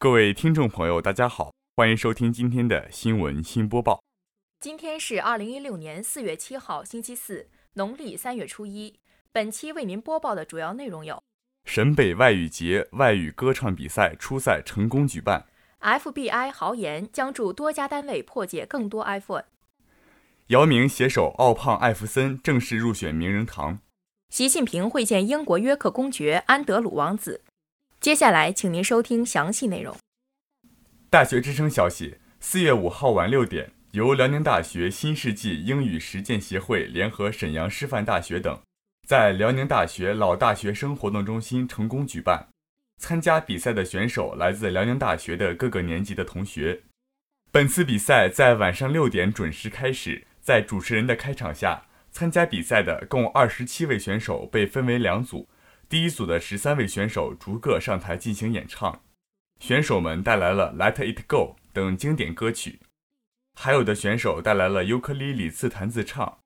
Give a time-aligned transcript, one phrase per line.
[0.00, 4.00] 各位听众朋友，大家好，欢迎收听今天的新闻新播报。
[4.60, 9.00] 今天是二零一六年四月七号，星期四，农历三月初一。
[9.32, 11.20] 本期为您播报的主要内容有：
[11.64, 15.46] 沈北外语节外语歌唱比赛初赛成功举办
[15.80, 19.42] ；FBI 豪言将助多家单位破解更多 iPhone；
[20.46, 23.78] 姚明携手奥胖艾弗森正式入选名人堂；
[24.30, 27.42] 习近平会见英国约克公爵安德鲁王子。
[28.00, 29.96] 接下来，请您收听详细内容。
[31.10, 38.56] 大学之声消息：四月五号晚六点，由辽宁大学新世纪英语实践协会联合沈阳师范大学等，
[39.08, 42.46] 在辽宁大学老大学生活动中心成功举办。
[42.98, 46.82] 参加比赛的选手来自辽宁大学的各个年级的同学。
[47.50, 55.48] 本次比赛在晚上六点准时开始，在主持人的开场下，参加比赛的共二十七位选手被分为两组。
[55.88, 59.00] 第一组的十三位选手逐个上台进行演唱，
[59.58, 62.80] 选手们带来了《Let It Go》等经典歌曲，
[63.58, 66.40] 还有的选手带来了尤克里里自弹自唱。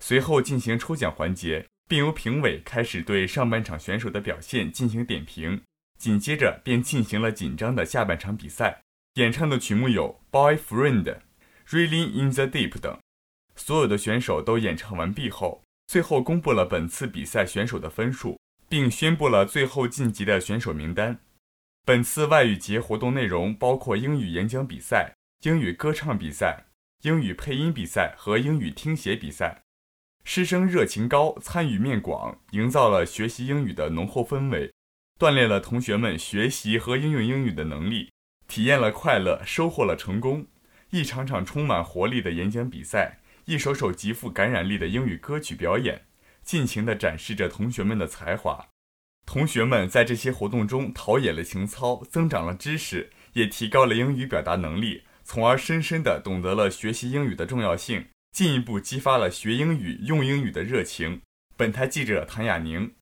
[0.00, 5.62] 随后进行抽奖环节，并由评委开始对上半场选手的表现进行点评。
[5.96, 8.80] 紧接着便进行了紧张的下半场比赛。
[9.14, 10.20] 演唱的曲目有
[10.58, 11.02] 《Boyfriend》、
[11.68, 12.98] 《Reeling in the Deep》等。
[13.54, 18.36] 所有的选手都演唱完毕后，最后公布了本次比赛选手的分数。
[18.68, 21.18] 并宣布了最后晋级的选手名单。
[21.84, 26.66] 本次外语节活动内容包括英语演讲比赛、英语歌唱比赛、
[27.02, 29.62] 英语配音比赛和英语听写比赛。
[30.24, 34.70] 师生热情高，参与面广，营造了学习英语的浓厚氛围，
[35.18, 38.10] 锻炼了同学们学习和应用英语的能力，
[38.46, 40.46] 体验了快乐，收获了成功。
[40.90, 46.04] 一场场充满活力的演讲比赛，一首首极富感染力的英语歌曲表演。
[46.48, 48.68] 尽情地展示着同学们的才华，
[49.26, 61.20] 同学们在这些活动中陶冶了情操，增长了知识，也提高了英语表达能力，从而深深地懂得了学习英语的重要性，进一步激发了学英语、用英语的热情。
[61.54, 62.94] 本台记者谭雅宁。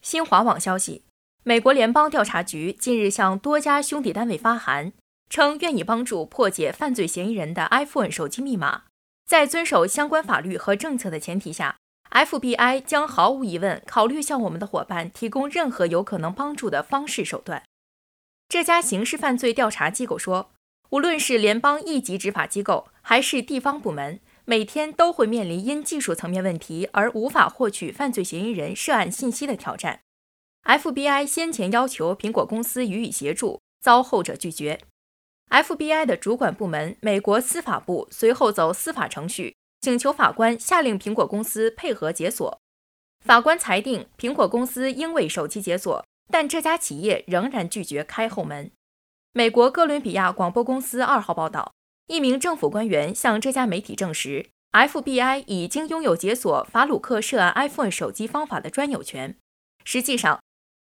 [0.00, 1.04] 新华网消息：
[1.44, 4.94] 美国联邦调查局近日向多家兄弟单位发函，
[5.28, 8.84] 称愿意帮助破解犯罪嫌疑人的 iPhone 手机密码，
[9.26, 11.76] 在遵守相关法律和政策的前提下。
[12.10, 17.62] FBI 将毫无疑问考虑向我们的伙伴提供任何有可能帮助的方式手段。
[18.48, 20.50] 这家刑事犯罪调查机构说，
[20.90, 30.00] 无论是联邦一级执法机构还是地方部门，每天都会面临因技术层面问题而无法获取犯罪嫌疑人涉案信息的挑战。
[30.64, 34.80] FBI 先前要求苹果公司予以协助，遭后者拒绝。
[35.50, 39.57] FBI 的主管部门美国司法部随后走司法程序。
[39.80, 42.60] 请求法官下令苹果公司配合解锁。
[43.24, 48.70] 法官裁定苹果公司应为手机解锁，但这家企业仍然拒绝开后门。
[49.32, 51.72] 美国哥伦比亚广播公司二号报道，
[52.06, 59.36] 一名政府官员向这家媒体证实，FBI 已经拥有解锁法鲁克涉案 iPhone 手机方法的专有权。
[59.84, 60.40] 实际上，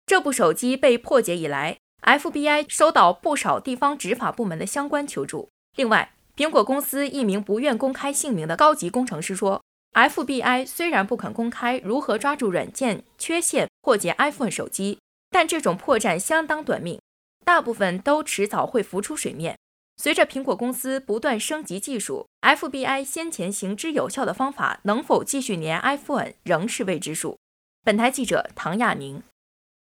[0.06, 5.50] 这部手机被破解以来，FBI 收到不少地方执法部门的相关求助。
[5.76, 15.00] 另外，苹果公司一名不愿公开姓名的高级工程师说：“FBI 虽然不肯公开如何抓住软件缺陷破解 iPhone 手机，
[15.32, 17.02] 但这种破绽相当短命，
[17.44, 19.58] 大部分都迟早会浮出水面。
[20.00, 27.40] 随着苹果公司不断升级技术，FBI 先前行之有效的方法能否继续粘 iPhone 仍是未知数。”
[27.84, 29.24] 本台记者唐亚宁。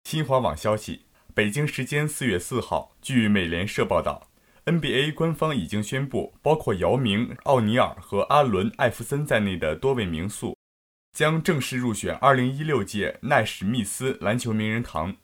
[0.02, 1.02] 新华网消息：
[1.34, 4.26] 北京时间四月四号，据美联社报道。
[4.65, 10.56] NBA 官方已经宣布，包括姚明、奥尼尔和阿伦·艾弗森在内的多位名宿
[11.12, 15.17] 将正式入选2016届奈史密斯篮球名人堂。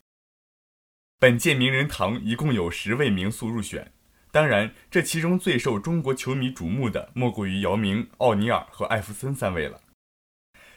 [1.21, 3.93] 本届名人堂一共有十位名宿入选，
[4.33, 9.83] 当然，这其中最受中国球迷瞩目的莫过于姚明、奥尼尔和艾弗森三位了。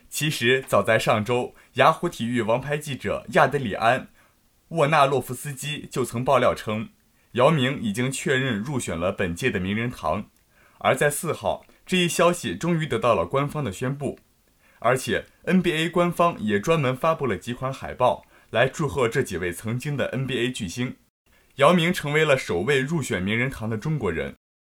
[0.07, 4.01] 其实，早在上周，雅虎体育王牌记者亚德里安·
[4.67, 6.89] 沃纳洛夫斯基就曾爆料称。
[7.33, 10.29] 姚明已经确认入选了本届的名人堂，
[10.79, 14.19] 而在四号，这一消息终于得到了官方的宣布，
[14.79, 20.97] 而且 NBA 官方也专门发布了几款海报来祝贺这几位曾经的 NBA 巨星。
[21.55, 24.35] 姚明成为了首位入选名人堂的中国人，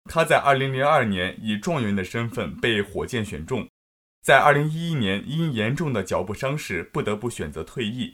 [0.09, 3.67] 他在2002年以状元的身份被火箭选中，
[4.21, 8.13] 在2011年因严重的脚部伤势不得不选择退役，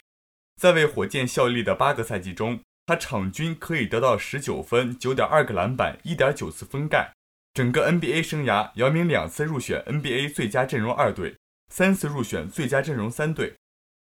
[0.59, 2.59] 在为火箭效力的八个赛季中。
[2.85, 7.13] 他场均可以得到十九分、九点二个篮板、一点九次封盖。
[7.53, 11.35] 整个 NBA 生涯，姚明两次入选 NBA 最佳阵容二队，
[11.69, 13.55] 三次入选最佳阵容三队。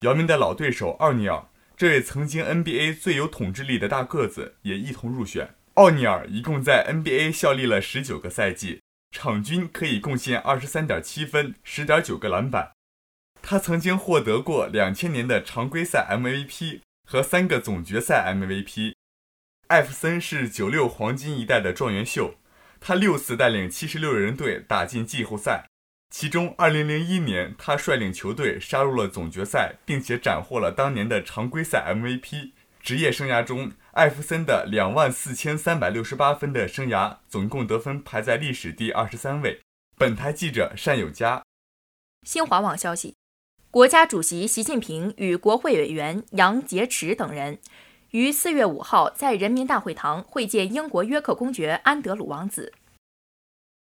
[0.02, 1.46] 姚明的老对手奥尼尔
[1.78, 5.56] 这位曾经 NBA 最有统治力的大个子也一同入选。
[5.76, 8.82] 奥尼尔一共在 NBA 效力了十九个赛季，
[9.12, 12.74] 场均可以贡献二十三点七分、十点九个篮板。
[13.42, 16.82] 他曾经获得过两千年的常规赛 MVP
[17.12, 18.94] 和三个总决赛 MVP。
[19.68, 22.36] 艾弗森是九六黄金一代的状元秀，
[22.80, 25.68] 他六次带领七十六人队打进季后赛，
[26.10, 32.54] 其中二零零一年他率领球队杀入了总决赛，并且斩获了当年的常规赛 MVP。
[32.80, 39.60] 职业生涯中，艾弗森的两万四千三百六十八分的生涯总共得分排在历史第二十三位。
[39.98, 41.44] 本台记者单有佳。
[42.26, 43.16] 新华网消息，
[43.72, 47.58] 国家主席习近平与国会委员杨洁篪等人
[48.10, 52.74] 于四月五号在人民大会堂会见英国约克公爵安德鲁王子。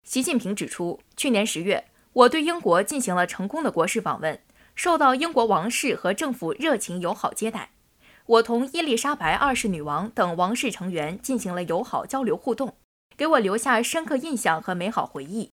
[0.07, 4.39] 习近平指出，去年十月，我对英国进行了成功的国事访问，
[4.75, 7.71] 受到英国王室和政府热情友好接待。
[8.25, 12.77] 我同伊丽莎白二世女王等王室成员进行了友好交流互动，
[13.17, 15.49] 给我留下深刻印象和美好回忆。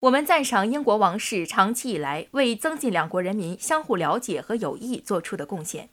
[0.00, 5.90] 我们赞赏英国王室长期以来为增进两国人民相互了解和友谊做出的贡献。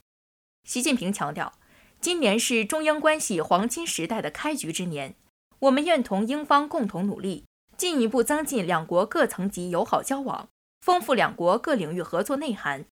[0.63, 1.51] 习近平强调，
[2.00, 5.15] 今年是中英关系黄金时代的开局之年，
[5.59, 7.44] 我们愿同英方共同努力，
[7.75, 10.48] 进一步增进两国各层级友好交往，
[10.80, 12.86] 丰富两国各领域合作内涵。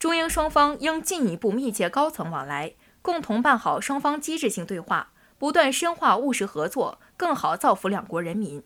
[0.00, 8.64] 中英双方应进一步密切高层往来，共同办好双方机制性对话，不断深化务实合作，更好造福两国人民。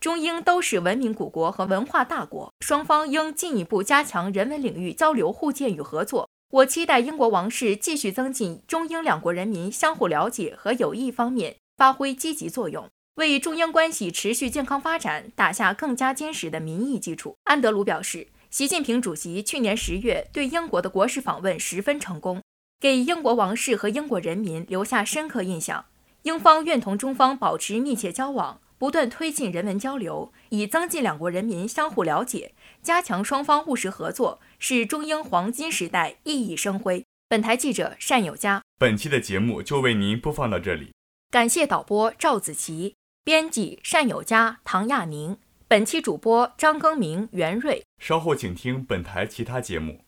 [0.00, 6.28] 中英都是文明古国和文化大国，双方应进一步加强人文领域交流互鉴与合作。
[6.50, 17.34] 我期待英国王室继续增进中英两国人民相互了解和友谊方面发挥积极作用，为中英关系持续健康发展打下更加坚实的民意基础。
[17.44, 18.28] 安德鲁表示。
[18.48, 22.40] 习近平主席去年十月对英国的国事访问十分成功，
[22.80, 25.84] 给英国王室和英国人民留下深刻印象。
[26.22, 32.52] 英方愿同中方保持密切交往，不断推进人文交流，以增进两国人民相互了解，
[32.82, 37.04] 加强双方务实合作，是中英黄金时代熠熠生辉。
[37.28, 38.62] 本台记者单友佳。
[38.78, 40.92] 本期的节目就为您播放到这里，
[41.30, 42.94] 感谢导播赵子琪，
[43.24, 45.38] 编辑单友佳、唐亚宁。
[45.68, 50.00] 本期主播张更明、袁瑞，稍后请听本台其他节目。